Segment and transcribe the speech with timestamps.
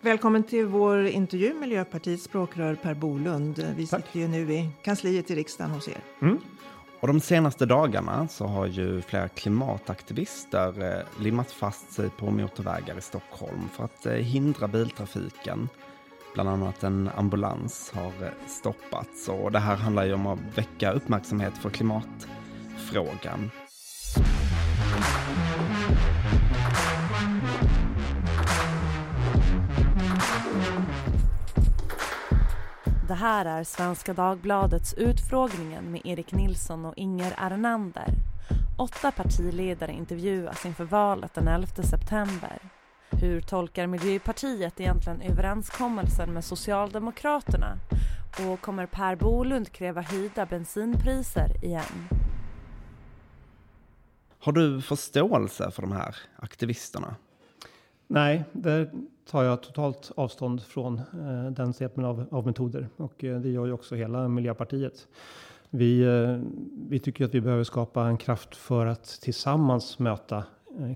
[0.00, 3.74] Välkommen till vår intervju, Miljöpartiets språkrör Per Bolund.
[3.76, 4.06] Vi Tack.
[4.06, 6.00] sitter ju nu i kansliet i riksdagen hos er.
[6.22, 6.38] Mm.
[7.00, 12.98] Och de senaste dagarna så har ju flera klimataktivister eh, limmat fast sig på motorvägar
[12.98, 15.68] i Stockholm för att eh, hindra biltrafiken.
[16.34, 20.92] Bland annat en ambulans har eh, stoppats och det här handlar ju om att väcka
[20.92, 23.50] uppmärksamhet för klimatfrågan.
[33.08, 38.08] Det här är Svenska Dagbladets Utfrågningen med Erik Nilsson och Inger Ernander.
[38.78, 42.58] Åtta partiledare intervjuas inför valet den 11 september.
[43.10, 47.78] Hur tolkar Miljöpartiet egentligen överenskommelsen med Socialdemokraterna?
[48.46, 52.08] Och kommer Per Bolund kräva höjda bensinpriser igen?
[54.38, 57.16] Har du förståelse för de här aktivisterna?
[58.06, 58.90] Nej, det
[59.28, 63.66] tar jag totalt avstånd från eh, den typen av, av metoder och eh, det gör
[63.66, 65.08] ju också hela Miljöpartiet.
[65.70, 66.40] Vi, eh,
[66.88, 70.44] vi tycker att vi behöver skapa en kraft för att tillsammans möta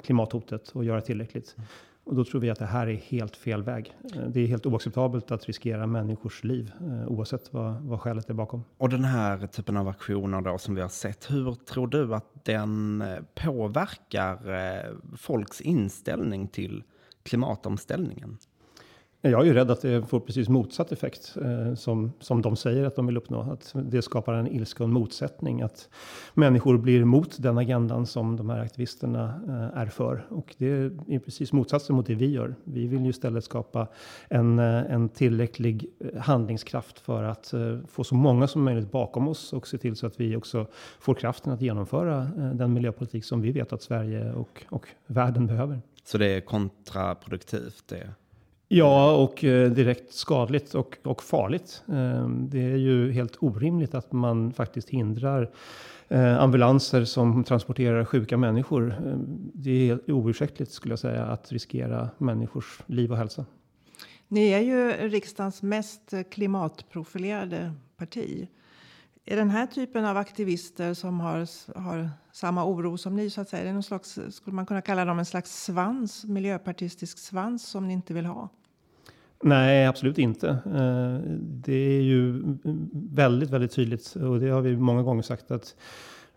[0.03, 1.55] klimathotet och göra tillräckligt.
[1.57, 1.69] Mm.
[2.05, 3.93] Och då tror vi att det här är helt fel väg.
[4.29, 6.73] Det är helt oacceptabelt att riskera människors liv
[7.07, 8.65] oavsett vad, vad skälet är bakom.
[8.79, 12.45] Och den här typen av aktioner då som vi har sett, hur tror du att
[12.45, 14.39] den påverkar
[15.17, 16.83] folks inställning till
[17.23, 18.39] klimatomställningen?
[19.25, 22.85] Jag är ju rädd att det får precis motsatt effekt eh, som, som de säger
[22.85, 23.41] att de vill uppnå.
[23.41, 25.63] Att det skapar en ilska och en motsättning.
[25.63, 25.89] Att
[26.35, 30.27] människor blir emot den agendan som de här aktivisterna eh, är för.
[30.29, 32.55] Och det är precis motsatsen mot det vi gör.
[32.65, 33.87] Vi vill ju istället skapa
[34.29, 39.29] en, eh, en tillräcklig eh, handlingskraft för att eh, få så många som möjligt bakom
[39.29, 40.67] oss och se till så att vi också
[40.99, 45.47] får kraften att genomföra eh, den miljöpolitik som vi vet att Sverige och, och världen
[45.47, 45.81] behöver.
[46.05, 47.85] Så det är kontraproduktivt?
[47.89, 48.11] Det?
[48.75, 51.83] Ja, och eh, direkt skadligt och, och farligt.
[51.89, 55.51] Eh, det är ju helt orimligt att man faktiskt hindrar
[56.09, 58.95] eh, ambulanser som transporterar sjuka människor.
[59.55, 63.45] Det är helt oursäktligt skulle jag säga att riskera människors liv och hälsa.
[64.29, 68.49] Ni är ju riksdagens mest klimatprofilerade parti.
[69.25, 71.39] Är den här typen av aktivister som har,
[71.81, 74.81] har samma oro som ni så att säga, är det någon slags, skulle man kunna
[74.81, 78.49] kalla dem en slags svans, miljöpartistisk svans som ni inte vill ha?
[79.43, 80.49] Nej, absolut inte.
[80.49, 82.43] Eh, det är ju
[82.93, 85.77] väldigt, väldigt tydligt och det har vi många gånger sagt att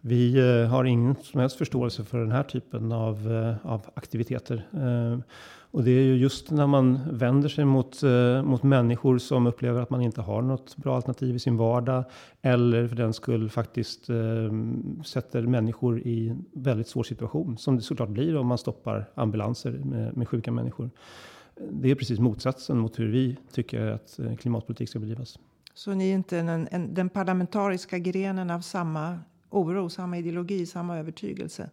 [0.02, 4.66] vi eh, har ingen som helst förståelse för den här typen av, eh, av aktiviteter.
[5.76, 9.82] Och det är ju just när man vänder sig mot, eh, mot människor som upplever
[9.82, 12.04] att man inte har något bra alternativ i sin vardag
[12.42, 14.16] eller för den skull faktiskt eh,
[15.06, 19.72] sätter människor i en väldigt svår situation som det såklart blir om man stoppar ambulanser
[19.72, 20.90] med, med sjuka människor
[21.72, 25.40] det är precis motsatsen mot hur vi tycker att eh, klimatpolitik ska bedrivas.
[25.74, 29.20] Så ni är inte en, en, den parlamentariska grenen av samma
[29.50, 31.70] oro, samma ideologi, samma övertygelse?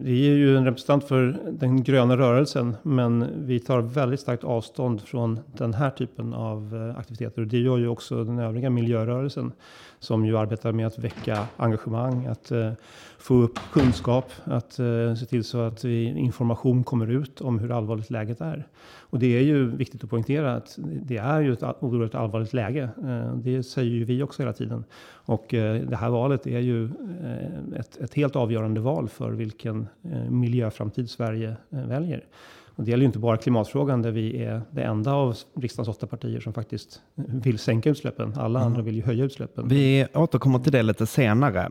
[0.00, 5.00] Vi är ju en representant för den gröna rörelsen, men vi tar väldigt starkt avstånd
[5.02, 7.42] från den här typen av eh, aktiviteter.
[7.42, 9.52] Och det gör ju också den övriga miljörörelsen
[9.98, 12.72] som ju arbetar med att väcka engagemang, att eh,
[13.18, 18.10] få upp kunskap, att eh, se till så att information kommer ut om hur allvarligt
[18.10, 18.66] läget är.
[19.10, 22.90] Och det är ju viktigt att poängtera att det är ju ett oerhört allvarligt läge.
[23.04, 24.84] Uh, det säger ju vi också hela tiden.
[25.10, 26.88] Och det här valet är ju
[27.76, 29.86] ett, ett helt avgörande val för vilken
[30.28, 32.24] miljöframtid Sverige väljer.
[32.80, 36.06] Och det gäller ju inte bara klimatfrågan där vi är det enda av riksdagens åtta
[36.06, 38.34] partier som faktiskt vill sänka utsläppen.
[38.36, 38.66] Alla mm.
[38.66, 39.68] andra vill ju höja utsläppen.
[39.68, 41.70] Vi återkommer till det lite senare.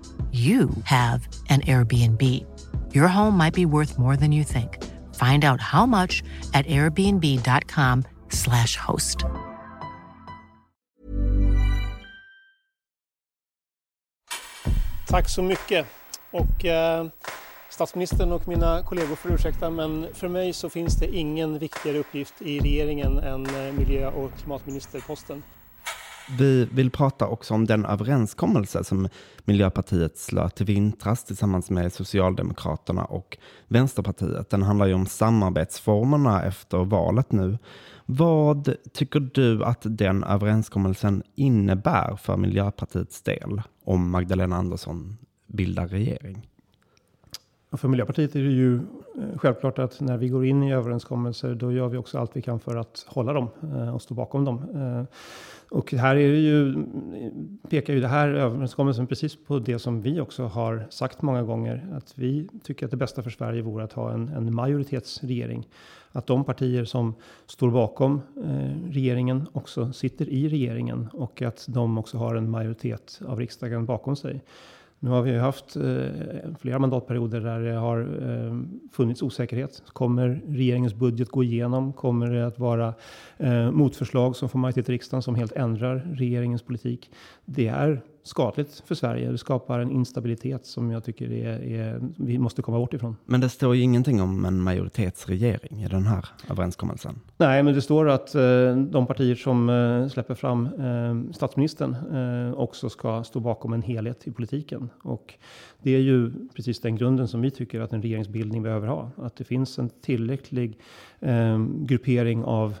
[0.31, 2.21] you have an Airbnb.
[2.93, 4.77] Your home might be worth more than you think.
[5.15, 6.23] Find out how much
[6.53, 9.25] at airbnb.com slash host.
[15.07, 15.85] Tack så mycket.
[16.31, 17.05] Och eh,
[17.69, 22.41] statsministern och mina kollegor får ursäkta men för mig så finns det ingen viktigare uppgift
[22.41, 25.43] i regeringen än eh, miljö och klimatministerposten.
[26.37, 29.07] Vi vill prata också om den överenskommelse som
[29.45, 33.37] Miljöpartiet slöt i vintras tillsammans med Socialdemokraterna och
[33.67, 34.49] Vänsterpartiet.
[34.49, 37.57] Den handlar ju om samarbetsformerna efter valet nu.
[38.05, 45.17] Vad tycker du att den överenskommelsen innebär för Miljöpartiets del om Magdalena Andersson
[45.47, 46.47] bildar regering?
[47.77, 51.71] För Miljöpartiet är det ju eh, självklart att när vi går in i överenskommelser, då
[51.71, 54.57] gör vi också allt vi kan för att hålla dem eh, och stå bakom dem.
[54.75, 55.15] Eh,
[55.69, 56.85] och här är det ju,
[57.69, 61.87] pekar ju det här överenskommelsen precis på det som vi också har sagt många gånger,
[61.93, 65.67] att vi tycker att det bästa för Sverige vore att ha en, en majoritetsregering.
[66.11, 67.15] Att de partier som
[67.45, 73.21] står bakom eh, regeringen också sitter i regeringen och att de också har en majoritet
[73.27, 74.41] av riksdagen bakom sig.
[75.03, 75.83] Nu har vi haft eh,
[76.59, 78.57] flera mandatperioder där det har eh,
[78.91, 79.83] funnits osäkerhet.
[79.87, 81.93] Kommer regeringens budget gå igenom?
[81.93, 82.93] Kommer det att vara
[83.37, 87.11] eh, motförslag som får majoritet i riksdagen som helt ändrar regeringens politik?
[87.45, 89.31] Det är skadligt för Sverige.
[89.31, 93.15] Det skapar en instabilitet som jag tycker är, är, vi måste komma bort ifrån.
[93.25, 97.19] Men det står ju ingenting om en majoritetsregering i den här överenskommelsen.
[97.37, 102.53] Nej, men det står att eh, de partier som eh, släpper fram eh, statsministern eh,
[102.53, 104.89] också ska stå bakom en helhet i politiken.
[105.03, 105.33] Och
[105.81, 109.11] det är ju precis den grunden som vi tycker att en regeringsbildning behöver ha.
[109.15, 110.79] Att det finns en tillräcklig
[111.19, 112.75] eh, gruppering av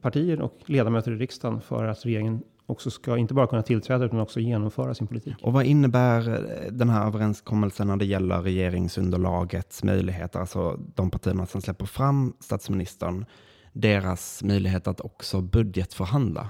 [0.00, 4.20] partier och ledamöter i riksdagen för att regeringen också ska inte bara kunna tillträda utan
[4.20, 5.34] också genomföra sin politik.
[5.42, 11.46] Och vad innebär eh, den här överenskommelsen när det gäller regeringsunderlagets möjligheter, alltså de partierna
[11.46, 13.24] som släpper fram statsministern,
[13.72, 16.48] deras möjlighet att också budgetförhandla?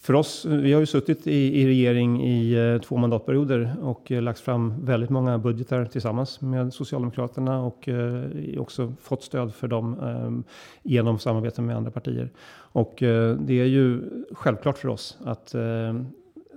[0.00, 4.22] För oss, vi har ju suttit i, i regering i eh, två mandatperioder och eh,
[4.22, 8.24] lagt fram väldigt många budgetar tillsammans med Socialdemokraterna och eh,
[8.58, 12.30] också fått stöd för dem eh, genom samarbete med andra partier.
[12.54, 14.00] Och eh, det är ju
[14.32, 15.94] självklart för oss att eh,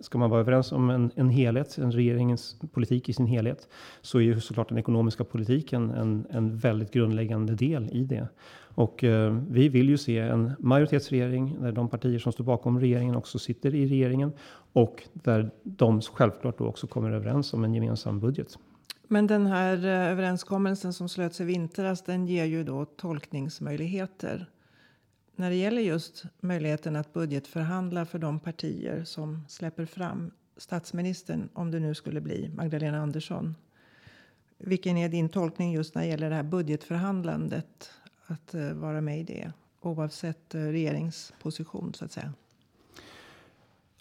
[0.01, 3.67] ska man vara överens om en, en helhet, en regeringens politik i sin helhet,
[4.01, 8.27] så är ju såklart den ekonomiska politiken en, en väldigt grundläggande del i det.
[8.75, 13.15] Och eh, vi vill ju se en majoritetsregering där de partier som står bakom regeringen
[13.15, 14.31] också sitter i regeringen
[14.73, 18.57] och där de självklart då också kommer överens om en gemensam budget.
[19.07, 24.49] Men den här eh, överenskommelsen som slöts i vintras, den ger ju då tolkningsmöjligheter
[25.35, 31.71] när det gäller just möjligheten att budgetförhandla för de partier som släpper fram statsministern, om
[31.71, 33.55] det nu skulle bli Magdalena Andersson.
[34.57, 37.91] Vilken är din tolkning just när det gäller det här budgetförhandlandet?
[38.27, 39.51] Att eh, vara med i det
[39.85, 42.33] oavsett eh, regeringsposition så att säga.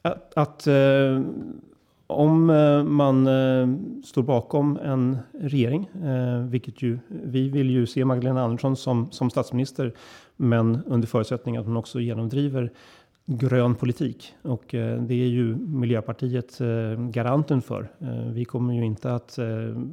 [0.03, 1.23] Att, att eh,
[2.07, 3.27] om eh, man
[4.05, 5.91] står bakom en regering,
[6.49, 9.93] vilket ju vi vill ju se Magdalena Andersson som, som statsminister,
[10.37, 12.73] men under förutsättning att hon också genomdriver
[13.27, 14.35] grön politik.
[14.43, 16.67] Och eh, det är ju Miljöpartiet eh,
[16.97, 17.91] garanten för.
[18.01, 19.39] Eh, vi kommer ju inte att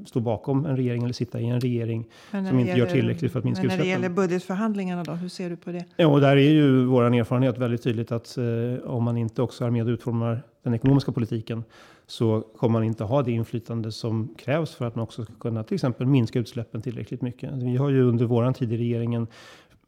[0.05, 3.39] stå bakom en regering eller sitta i en regering som inte gäller, gör tillräckligt för
[3.39, 4.01] att minska men när utsläppen.
[4.01, 5.85] det gäller budgetförhandlingarna då, hur ser du på det?
[5.95, 8.37] Ja, och där är ju vår erfarenhet väldigt tydligt att
[8.83, 11.63] om man inte också är med och utformar den ekonomiska politiken
[12.07, 15.63] så kommer man inte ha det inflytande som krävs för att man också ska kunna
[15.63, 17.51] till exempel minska utsläppen tillräckligt mycket.
[17.53, 19.27] Vi har ju under våran tid i regeringen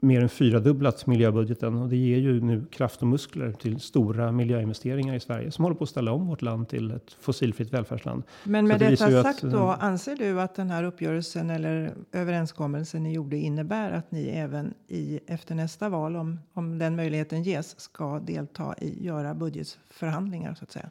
[0.03, 5.15] mer än fyradubblat miljöbudgeten och det ger ju nu kraft och muskler till stora miljöinvesteringar
[5.15, 8.23] i Sverige som håller på att ställa om vårt land till ett fossilfritt välfärdsland.
[8.44, 13.03] Men med det detta sagt att, då, anser du att den här uppgörelsen eller överenskommelsen
[13.03, 17.79] ni gjorde innebär att ni även i efter nästa val, om, om den möjligheten ges,
[17.79, 20.89] ska delta i göra budgetförhandlingar så att säga?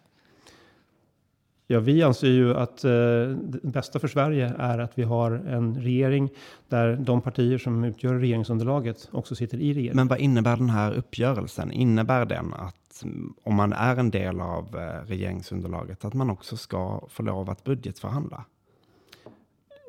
[1.72, 2.90] Ja, vi anser ju att eh,
[3.34, 6.30] det bästa för Sverige är att vi har en regering
[6.68, 9.96] där de partier som utgör regeringsunderlaget också sitter i regeringen.
[9.96, 11.72] Men vad innebär den här uppgörelsen?
[11.72, 13.04] Innebär den att
[13.42, 17.64] om man är en del av eh, regeringsunderlaget att man också ska få lov att
[17.64, 18.44] budgetförhandla?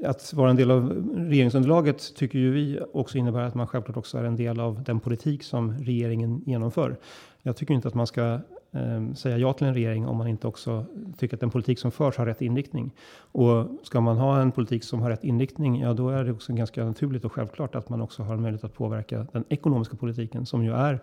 [0.06, 4.18] Att vara en del av regeringsunderlaget tycker ju vi också innebär att man självklart också
[4.18, 6.98] är en del av den politik som regeringen genomför.
[7.42, 8.40] Jag tycker inte att man ska
[8.74, 10.86] eh, säga ja till en regering om man inte också
[11.18, 12.92] tycker att den politik som förs har rätt inriktning.
[13.18, 16.54] Och ska man ha en politik som har rätt inriktning, ja då är det också
[16.54, 20.46] ganska naturligt och självklart att man också har en möjlighet att påverka den ekonomiska politiken
[20.46, 21.00] som ju är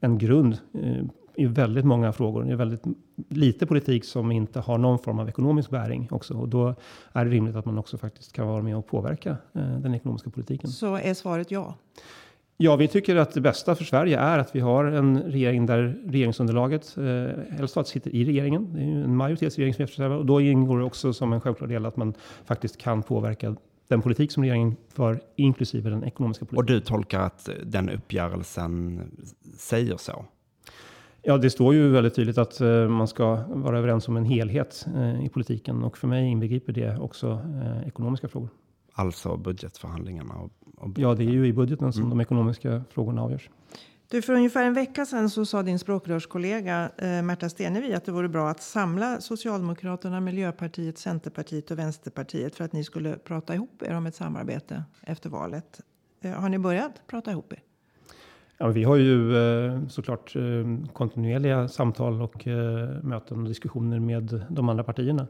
[0.00, 2.44] en grund eh, i väldigt många frågor.
[2.44, 2.82] Det är väldigt
[3.28, 6.34] lite politik som inte har någon form av ekonomisk bäring också.
[6.34, 6.74] Och då
[7.12, 10.30] är det rimligt att man också faktiskt kan vara med och påverka eh, den ekonomiska
[10.30, 10.70] politiken.
[10.70, 11.74] Så är svaret ja?
[12.56, 15.98] Ja, vi tycker att det bästa för Sverige är att vi har en regering där
[16.06, 18.74] regeringsunderlaget eh, helst att sitter i regeringen.
[18.74, 21.68] Det är ju en majoritetsregering som eftersträvar och då ingår det också som en självklar
[21.68, 23.56] del att man faktiskt kan påverka
[23.88, 26.74] den politik som regeringen för, inklusive den ekonomiska politiken.
[26.76, 29.00] Och du tolkar att den uppgörelsen
[29.58, 30.24] säger så?
[31.22, 34.86] Ja, det står ju väldigt tydligt att eh, man ska vara överens om en helhet
[34.96, 38.48] eh, i politiken och för mig inbegriper det också eh, ekonomiska frågor.
[38.92, 40.34] Alltså budgetförhandlingarna?
[40.34, 40.90] Och, och...
[40.96, 42.10] Ja, det är ju i budgeten som mm.
[42.10, 43.50] de ekonomiska frågorna avgörs.
[44.12, 48.12] Du, för ungefär en vecka sedan så sa din språkrörskollega eh, Märta Stenevi att det
[48.12, 53.82] vore bra att samla Socialdemokraterna, Miljöpartiet, Centerpartiet och Vänsterpartiet för att ni skulle prata ihop
[53.82, 55.80] er om ett samarbete efter valet.
[56.20, 57.62] Eh, har ni börjat prata ihop er?
[58.58, 60.42] Ja, vi har ju eh, såklart eh,
[60.92, 65.26] kontinuerliga samtal och eh, möten och diskussioner med de andra partierna.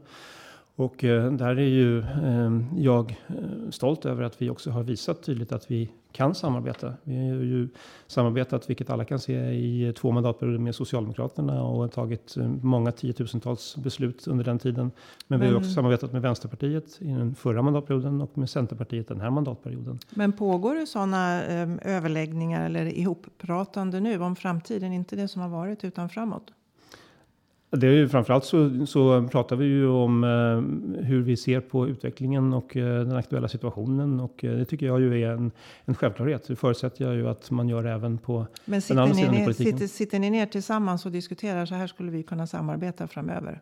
[0.75, 5.23] Och eh, där är ju eh, jag eh, stolt över att vi också har visat
[5.23, 6.93] tydligt att vi kan samarbeta.
[7.03, 7.69] Vi har ju
[8.07, 14.27] samarbetat, vilket alla kan se, i två mandatperioder med Socialdemokraterna och tagit många tiotusentals beslut
[14.27, 14.83] under den tiden.
[14.83, 14.91] Men,
[15.27, 19.21] Men vi har också samarbetat med Vänsterpartiet i den förra mandatperioden och med Centerpartiet den
[19.21, 19.99] här mandatperioden.
[20.09, 24.93] Men pågår det sådana eh, överläggningar eller ihoppratande nu om framtiden?
[24.93, 26.51] Inte det som har varit utan framåt?
[27.77, 31.87] Det är ju framförallt så, så pratar vi ju om eh, hur vi ser på
[31.87, 35.51] utvecklingen och eh, den aktuella situationen och eh, det tycker jag ju är en,
[35.85, 36.47] en självklarhet.
[36.47, 39.73] Det förutsätter jag ju att man gör även på Men den andra sidan ner, politiken.
[39.73, 43.61] Sitter, sitter ni ner tillsammans och diskuterar så här skulle vi kunna samarbeta framöver?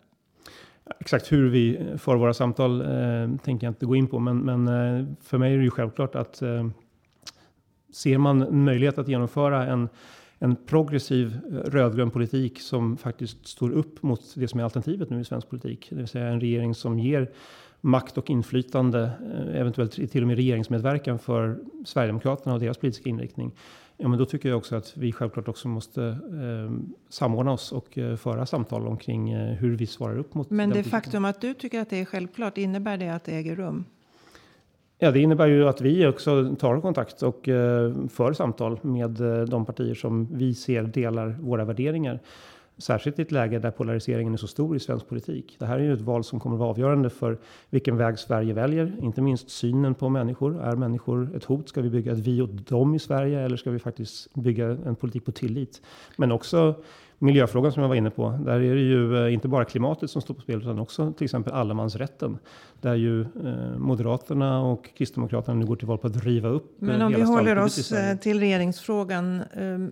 [0.99, 4.67] Exakt hur vi för våra samtal eh, tänker jag inte gå in på, men, men
[4.67, 6.67] eh, för mig är det ju självklart att eh,
[7.93, 9.89] ser man möjlighet att genomföra en
[10.43, 15.19] en progressiv eh, rödgrön politik som faktiskt står upp mot det som är alternativet nu
[15.19, 15.87] i svensk politik.
[15.89, 17.31] Det vill säga en regering som ger
[17.81, 23.51] makt och inflytande, eh, eventuellt till och med regeringsmedverkan för Sverigedemokraterna och deras politiska inriktning.
[23.97, 26.71] Ja, men då tycker jag också att vi självklart också måste eh,
[27.09, 30.49] samordna oss och eh, föra samtal omkring eh, hur vi svarar upp mot.
[30.49, 33.55] Men det faktum att du tycker att det är självklart, innebär det att det äger
[33.55, 33.85] rum?
[35.03, 39.43] Ja, det innebär ju att vi också tar kontakt och eh, för samtal med eh,
[39.43, 42.19] de partier som vi ser delar våra värderingar.
[42.77, 45.55] Särskilt i ett läge där polariseringen är så stor i svensk politik.
[45.59, 47.37] Det här är ju ett val som kommer att vara avgörande för
[47.69, 48.93] vilken väg Sverige väljer.
[49.01, 50.61] Inte minst synen på människor.
[50.61, 51.69] Är människor ett hot?
[51.69, 54.95] Ska vi bygga ett vi och dem i Sverige eller ska vi faktiskt bygga en
[54.95, 55.81] politik på tillit?
[56.17, 56.75] Men också
[57.21, 60.21] miljöfrågan som jag var inne på, där är det ju eh, inte bara klimatet som
[60.21, 62.37] står på spel utan också till exempel allemansrätten.
[62.81, 67.01] Där ju eh, Moderaterna och Kristdemokraterna nu går till val på att riva upp Men
[67.01, 69.91] om vi håller oss eh, till regeringsfrågan ehm,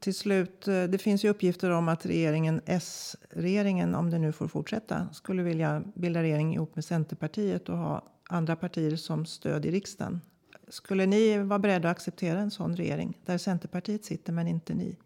[0.00, 0.64] till slut.
[0.64, 5.82] Det finns ju uppgifter om att regeringen, S-regeringen, om det nu får fortsätta, skulle vilja
[5.94, 10.20] bilda regering ihop med Centerpartiet och ha andra partier som stöd i riksdagen.
[10.68, 14.96] Skulle ni vara beredda att acceptera en sån regering där Centerpartiet sitter men inte ni?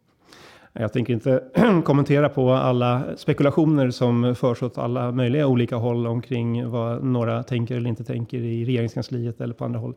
[0.79, 1.43] Jag tänker inte
[1.85, 7.77] kommentera på alla spekulationer som förs åt alla möjliga olika håll omkring vad några tänker
[7.77, 9.95] eller inte tänker i regeringskansliet eller på andra håll.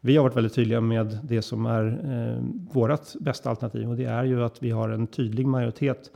[0.00, 2.42] Vi har varit väldigt tydliga med det som är eh,
[2.74, 6.10] vårt bästa alternativ och det är ju att vi har en tydlig majoritet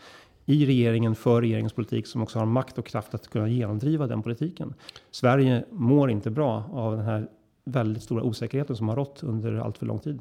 [0.44, 4.22] i regeringen för regeringens politik som också har makt och kraft att kunna genomdriva den
[4.22, 4.74] politiken.
[5.10, 7.28] Sverige mår inte bra av den här
[7.64, 10.20] väldigt stora osäkerheten som har rått under allt för lång tid.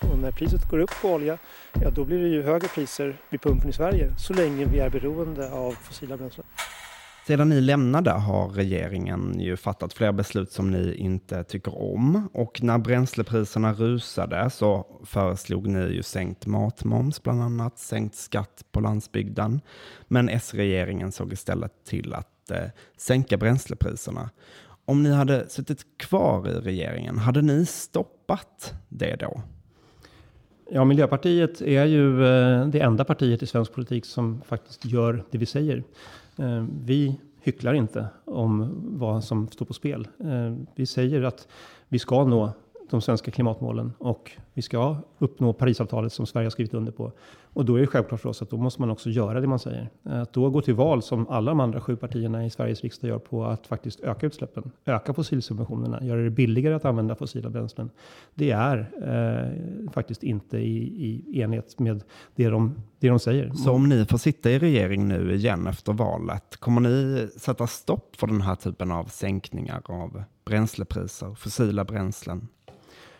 [0.00, 1.38] Och när priset går upp på olja,
[1.82, 4.90] ja då blir det ju högre priser vid pumpen i Sverige så länge vi är
[4.90, 6.46] beroende av fossila bränslen.
[7.26, 12.62] Sedan ni lämnade har regeringen ju fattat flera beslut som ni inte tycker om och
[12.62, 19.60] när bränslepriserna rusade så föreslog ni ju sänkt matmoms bland annat, sänkt skatt på landsbygden.
[20.08, 22.66] Men S-regeringen såg istället till att eh,
[22.96, 24.30] sänka bränslepriserna.
[24.84, 29.42] Om ni hade suttit kvar i regeringen, hade ni stoppat det då?
[30.70, 35.38] Ja, Miljöpartiet är ju eh, det enda partiet i svensk politik som faktiskt gör det
[35.38, 35.82] vi säger.
[36.38, 40.08] Eh, vi hycklar inte om vad som står på spel.
[40.20, 41.48] Eh, vi säger att
[41.88, 42.52] vi ska nå
[42.90, 47.12] de svenska klimatmålen och vi ska uppnå Parisavtalet som Sverige har skrivit under på.
[47.56, 49.58] Och då är det självklart för oss att då måste man också göra det man
[49.58, 49.90] säger.
[50.04, 53.08] Eh, att då gå till val som alla de andra sju partierna i Sveriges riksdag
[53.08, 57.90] gör på att faktiskt öka utsläppen, öka fossilsubventionerna, göra det billigare att använda fossila bränslen.
[58.34, 62.02] Det är eh, faktiskt inte i, i enlighet med
[62.34, 63.52] det de, det de säger.
[63.52, 68.16] Så om ni får sitta i regering nu igen efter valet, kommer ni sätta stopp
[68.16, 72.48] för den här typen av sänkningar av bränslepriser, fossila bränslen?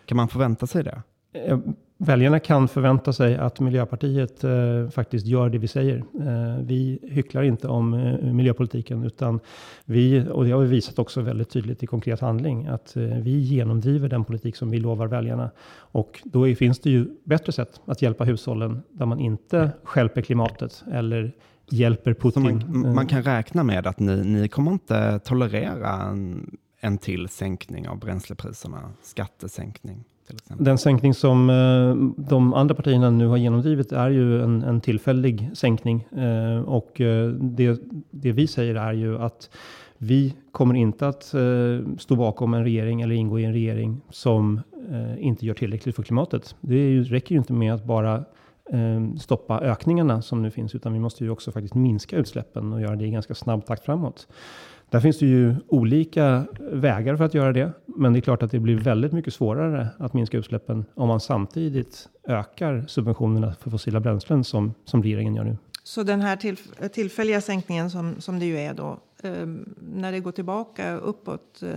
[0.07, 1.03] Kan man förvänta sig det?
[1.33, 1.59] Eh,
[1.99, 5.97] väljarna kan förvänta sig att Miljöpartiet eh, faktiskt gör det vi säger.
[5.97, 9.41] Eh, vi hycklar inte om eh, miljöpolitiken, utan
[9.85, 13.39] vi, och det har vi visat också väldigt tydligt i konkret handling, att eh, vi
[13.39, 15.51] genomdriver den politik som vi lovar väljarna.
[15.77, 20.21] Och då är, finns det ju bättre sätt att hjälpa hushållen där man inte skälper
[20.21, 21.33] klimatet eller
[21.71, 22.63] hjälper Putin.
[22.69, 27.89] Man, man, kan räkna med att ni, ni kommer inte tolerera en en till sänkning
[27.89, 30.05] av bränslepriserna, skattesänkning.
[30.27, 30.65] Till exempel.
[30.65, 31.95] Den sänkning som eh,
[32.31, 36.03] de andra partierna nu har genomdrivit är ju en, en tillfällig sänkning.
[36.03, 37.81] Eh, och eh, det,
[38.11, 39.51] det vi säger är ju att
[39.99, 41.25] vi kommer inte att
[41.99, 44.61] stå bakom en regering eller ingå i en regering som
[45.19, 46.57] inte gör tillräckligt för klimatet.
[46.61, 48.25] Det ju, räcker ju inte med att bara
[49.19, 52.97] stoppa ökningarna som nu finns, utan vi måste ju också faktiskt minska utsläppen och göra
[52.97, 54.29] det i ganska snabb takt framåt.
[54.91, 57.73] Där finns det ju olika vägar för att göra det.
[57.87, 61.21] Men det är klart att det blir väldigt mycket svårare att minska utsläppen om man
[61.21, 65.57] samtidigt ökar subventionerna för fossila bränslen som, som regeringen gör nu.
[65.83, 69.47] Så den här tillf tillfälliga sänkningen som, som det ju är då, eh,
[69.93, 71.71] när det går tillbaka uppåt, eh,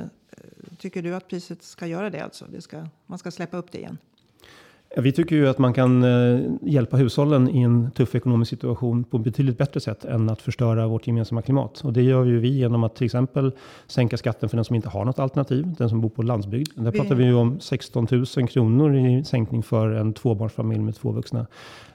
[0.77, 2.45] tycker du att priset ska göra det alltså?
[2.51, 3.97] Det ska, man ska släppa upp det igen?
[4.95, 9.17] Vi tycker ju att man kan eh, hjälpa hushållen i en tuff ekonomisk situation på
[9.17, 11.81] betydligt bättre sätt än att förstöra vårt gemensamma klimat.
[11.81, 13.51] Och det gör ju vi genom att till exempel
[13.87, 16.69] sänka skatten för den som inte har något alternativ, den som bor på landsbygd.
[16.75, 21.11] Där pratar vi ju om 16 000 kronor i sänkning för en tvåbarnsfamilj med två
[21.11, 21.47] vuxna.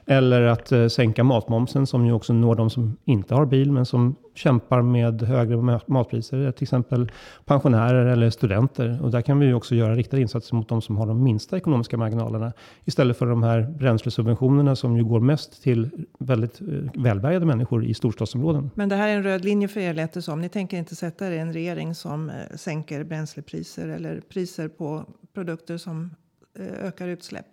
[0.07, 3.85] Eller att eh, sänka matmomsen som ju också når de som inte har bil men
[3.85, 6.51] som kämpar med högre matpriser.
[6.51, 7.11] Till exempel
[7.45, 8.99] pensionärer eller studenter.
[9.03, 11.57] Och där kan vi ju också göra riktade insatser mot de som har de minsta
[11.57, 12.53] ekonomiska marginalerna.
[12.85, 17.93] Istället för de här bränslesubventionerna som ju går mest till väldigt eh, välbärgade människor i
[17.93, 18.71] storstadsområden.
[18.75, 20.41] Men det här är en röd linje för er lät det som.
[20.41, 25.05] Ni tänker inte sätta er i en regering som eh, sänker bränslepriser eller priser på
[25.33, 26.15] produkter som
[26.59, 27.45] eh, ökar utsläpp?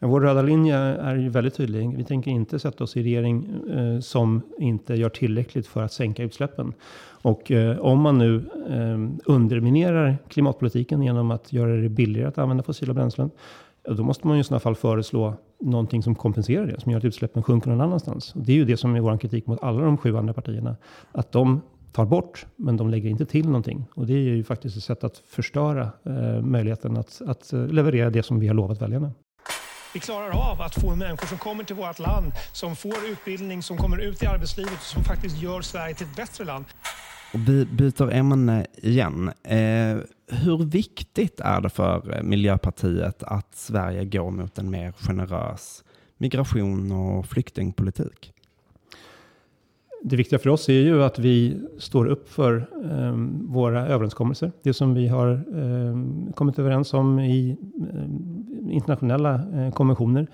[0.00, 1.96] Vår röda linje är ju väldigt tydlig.
[1.96, 6.22] Vi tänker inte sätta oss i regering eh, som inte gör tillräckligt för att sänka
[6.22, 6.72] utsläppen.
[7.22, 8.36] Och eh, om man nu
[8.68, 13.30] eh, underminerar klimatpolitiken genom att göra det billigare att använda fossila bränslen,
[13.96, 17.04] då måste man ju i sådana fall föreslå någonting som kompenserar det, som gör att
[17.04, 18.34] utsläppen sjunker någon annanstans.
[18.34, 20.76] Och det är ju det som är vår kritik mot alla de sju andra partierna.
[21.12, 21.60] Att de
[21.92, 23.84] tar bort, men de lägger inte till någonting.
[23.94, 28.10] Och det är ju faktiskt ett sätt att förstöra eh, möjligheten att, att eh, leverera
[28.10, 29.12] det som vi har lovat väljarna
[29.94, 33.76] vi klarar av att få människor som kommer till vårt land, som får utbildning, som
[33.76, 36.64] kommer ut i arbetslivet och som faktiskt gör Sverige till ett bättre land.
[37.34, 39.32] Och vi byter ämne igen.
[39.44, 39.96] Eh,
[40.30, 45.84] hur viktigt är det för Miljöpartiet att Sverige går mot en mer generös
[46.18, 48.32] migration och flyktingpolitik?
[50.02, 54.52] Det viktiga för oss är ju att vi står upp för um, våra överenskommelser.
[54.62, 60.26] Det som vi har um, kommit överens om i um, internationella uh, konventioner.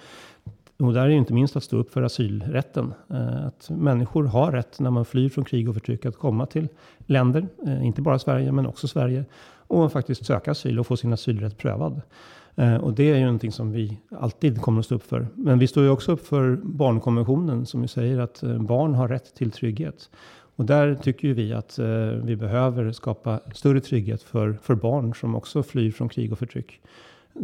[0.79, 2.95] Och där är ju inte minst att stå upp för asylrätten.
[3.11, 6.69] Uh, att människor har rätt när man flyr från krig och förtryck att komma till
[6.99, 9.25] länder, uh, inte bara Sverige men också Sverige,
[9.67, 12.01] och faktiskt söka asyl och få sin asylrätt prövad.
[12.57, 15.27] Eh, och det är ju någonting som vi alltid kommer att stå upp för.
[15.35, 19.09] Men vi står ju också upp för barnkonventionen som ju säger att eh, barn har
[19.09, 20.11] rätt till trygghet.
[20.57, 21.87] Och där tycker ju vi att eh,
[22.25, 26.81] vi behöver skapa större trygghet för, för barn som också flyr från krig och förtryck.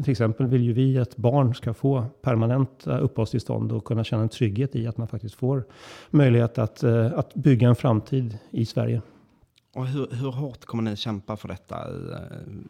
[0.05, 4.29] Till exempel vill ju vi att barn ska få permanenta uppehållstillstånd och kunna känna en
[4.29, 5.65] trygghet i att man faktiskt får
[6.11, 9.03] möjlighet att, att bygga en framtid i Sverige.
[9.75, 11.77] Och hur, hur hårt kommer ni kämpa för detta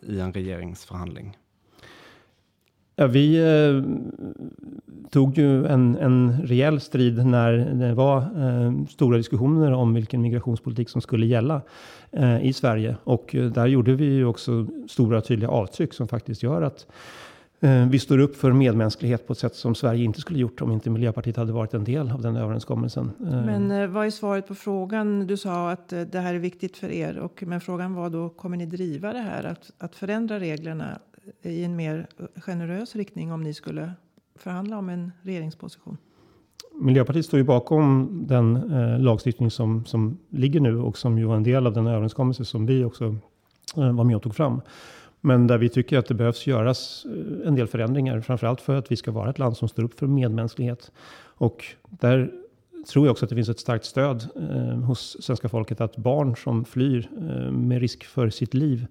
[0.06, 1.36] i, i en regeringsförhandling?
[3.00, 3.82] Ja, vi eh,
[5.10, 10.88] tog ju en, en rejäl strid när det var eh, stora diskussioner om vilken migrationspolitik
[10.88, 11.62] som skulle gälla
[12.12, 12.96] eh, i Sverige.
[13.04, 16.86] Och eh, där gjorde vi ju också stora tydliga avtryck som faktiskt gör att
[17.60, 20.72] eh, vi står upp för medmänsklighet på ett sätt som Sverige inte skulle gjort om
[20.72, 23.12] inte Miljöpartiet hade varit en del av den överenskommelsen.
[23.20, 23.44] Eh.
[23.44, 25.26] Men eh, vad är svaret på frågan?
[25.26, 27.18] Du sa att det här är viktigt för er.
[27.18, 30.98] Och, men frågan var då, kommer ni driva det här att, att förändra reglerna
[31.42, 33.92] i en mer generös riktning om ni skulle
[34.36, 35.96] förhandla om en regeringsposition?
[36.80, 41.36] Miljöpartiet står ju bakom den eh, lagstiftning som, som ligger nu och som ju var
[41.36, 43.16] en del av den överenskommelse som vi också
[43.76, 44.60] eh, var med och tog fram.
[45.20, 48.92] Men där vi tycker att det behövs göras eh, en del förändringar, framförallt för att
[48.92, 50.92] vi ska vara ett land som står upp för medmänsklighet.
[51.22, 52.30] Och där
[52.88, 56.36] tror jag också att det finns ett starkt stöd eh, hos svenska folket att barn
[56.36, 58.86] som flyr eh, med risk för sitt liv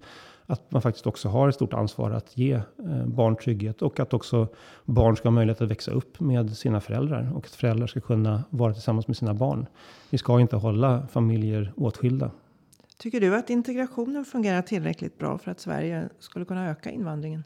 [0.50, 4.14] att man faktiskt också har ett stort ansvar att ge eh, barn trygghet och att
[4.14, 4.48] också
[4.84, 8.44] barn ska ha möjlighet att växa upp med sina föräldrar och att föräldrar ska kunna
[8.50, 9.66] vara tillsammans med sina barn.
[10.10, 12.30] Vi ska inte hålla familjer åtskilda.
[12.98, 17.44] Tycker du att integrationen fungerar tillräckligt bra för att Sverige skulle kunna öka invandringen?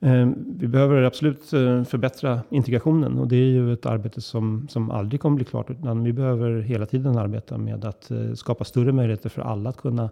[0.00, 4.90] Eh, vi behöver absolut eh, förbättra integrationen och det är ju ett arbete som, som
[4.90, 9.28] aldrig kommer bli klart utan vi behöver hela tiden arbeta med att skapa större möjligheter
[9.28, 10.10] för alla att kunna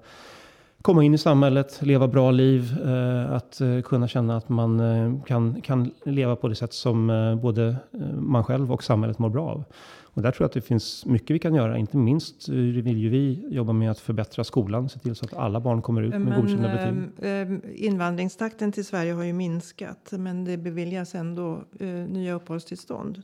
[0.86, 5.22] komma in i samhället, leva bra liv, eh, att eh, kunna känna att man eh,
[5.22, 7.76] kan, kan leva på det sätt som både
[8.18, 9.64] man själv och samhället mår bra av.
[10.04, 11.78] Och där tror jag att det finns mycket vi kan göra.
[11.78, 15.60] Inte minst vill ju vi jobba med att förbättra skolan, se till så att alla
[15.60, 17.60] barn kommer ut med men, godkända betyg.
[17.74, 21.60] Invandringstakten till Sverige har ju minskat, men det beviljas ändå
[22.08, 23.22] nya uppehållstillstånd.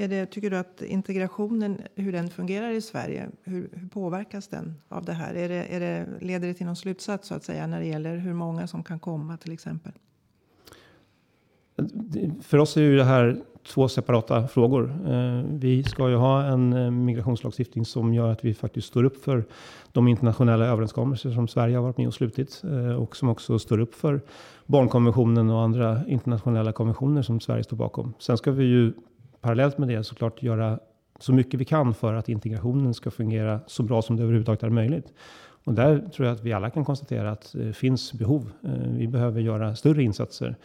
[0.00, 4.74] Är det, tycker du att integrationen, hur den fungerar i Sverige, hur, hur påverkas den
[4.88, 5.34] av det här?
[5.34, 8.16] Är det, är det, leder det till någon slutsats så att säga när det gäller
[8.16, 9.92] hur många som kan komma till exempel?
[12.42, 14.90] För oss är ju det här två separata frågor.
[15.06, 19.24] Eh, vi ska ju ha en eh, migrationslagstiftning som gör att vi faktiskt står upp
[19.24, 19.44] för
[19.92, 23.80] de internationella överenskommelser som Sverige har varit med och slutit eh, och som också står
[23.80, 24.20] upp för
[24.66, 28.14] barnkonventionen och andra internationella konventioner som Sverige står bakom.
[28.18, 28.92] Sen ska vi ju
[29.40, 30.78] parallellt med det såklart göra
[31.18, 34.70] så mycket vi kan för att integrationen ska fungera så bra som det överhuvudtaget är
[34.70, 35.12] möjligt.
[35.64, 38.52] Och där tror jag att vi alla kan konstatera att det finns behov.
[38.64, 40.56] Eh, vi behöver göra större insatser.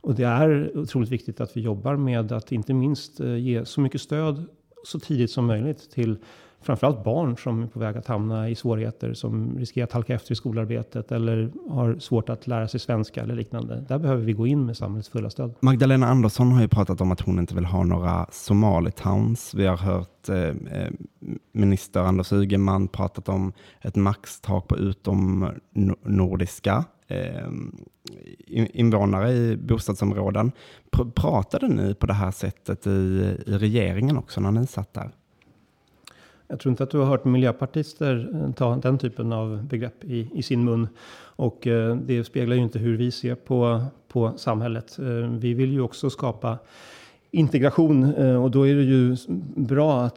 [0.00, 3.80] Och det är otroligt viktigt att vi jobbar med att inte minst eh, ge så
[3.80, 4.44] mycket stöd
[4.84, 6.16] så tidigt som möjligt till
[6.62, 10.32] framförallt barn som är på väg att hamna i svårigheter, som riskerar att halka efter
[10.32, 13.84] i skolarbetet eller har svårt att lära sig svenska eller liknande.
[13.88, 15.54] Där behöver vi gå in med samhällets fulla stöd.
[15.60, 19.54] Magdalena Andersson har ju pratat om att hon inte vill ha några Somalitowns.
[19.54, 20.90] Vi har hört eh, eh
[21.52, 25.50] minister Anders Ygeman pratat om ett maxtak på utom
[26.02, 27.48] nordiska eh,
[28.72, 30.52] invånare i bostadsområden.
[30.90, 32.90] Pr pratade ni på det här sättet i,
[33.46, 35.10] i regeringen också när ni satt där?
[36.52, 40.30] Jag tror inte att du har hört miljöpartister eh, ta den typen av begrepp i,
[40.34, 40.88] i sin mun.
[41.36, 44.98] Och eh, det speglar ju inte hur vi ser på, på samhället.
[44.98, 46.58] Eh, vi vill ju också skapa
[47.34, 49.16] integration och då är det ju
[49.56, 50.16] bra att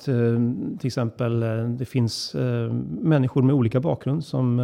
[0.79, 1.39] till exempel
[1.77, 2.35] det finns
[3.01, 4.61] människor med olika bakgrund som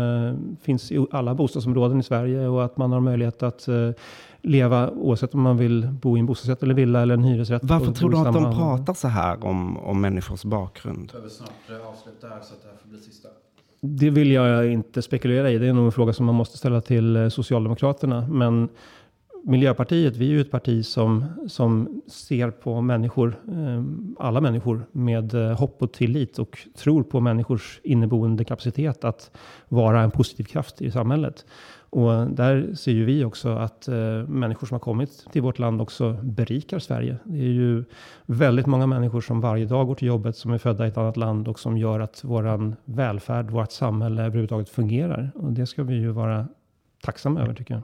[0.61, 3.69] finns i alla bostadsområden i Sverige och att man har möjlighet att
[4.41, 7.61] leva oavsett om man vill bo i en bostadsrätt eller villa eller en hyresrätt.
[7.63, 10.99] Varför tror du att de pratar så här om, om människors bakgrund?
[10.99, 11.49] Jag behöver snart
[11.89, 13.29] avsluta här så att det här får bli sista.
[13.81, 15.57] Det vill jag inte spekulera i.
[15.57, 18.27] Det är nog en fråga som man måste ställa till eh, Socialdemokraterna.
[18.27, 18.69] Men
[19.43, 23.83] Miljöpartiet, vi är ju ett parti som, som ser på människor, eh,
[24.19, 29.31] alla människor med eh, hopp och tillit och tror på människors inneboende kapacitet att
[29.67, 31.45] vara en positiv kraft i samhället.
[31.89, 33.95] Och där ser ju vi också att eh,
[34.27, 37.17] människor som har kommit till vårt land också berikar Sverige.
[37.23, 37.83] Det är ju
[38.25, 41.17] väldigt många människor som varje dag går till jobbet som är födda i ett annat
[41.17, 45.31] land och som gör att våran välfärd, vårt samhälle överhuvudtaget fungerar.
[45.35, 46.47] Och det ska vi ju vara
[47.03, 47.83] tacksamma över tycker jag.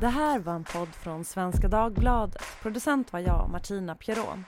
[0.00, 2.42] Det här var en podd från Svenska Dagbladet.
[2.62, 4.38] Producent var jag, Martina Pierrot.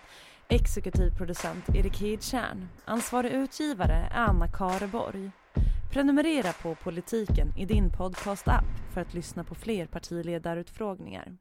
[0.48, 2.68] Exekutiv producent Erik Hedtjärn.
[2.84, 5.30] Ansvarig utgivare är Anna Kareborg.
[5.92, 11.36] Prenumerera på Politiken i din podcast-app för att lyssna på fler partiledarutfrågningar.